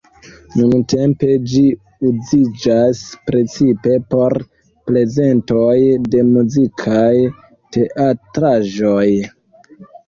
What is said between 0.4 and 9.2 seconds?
Nuntempe ĝi uziĝas precipe por prezentoj de muzikaj teatraĵoj.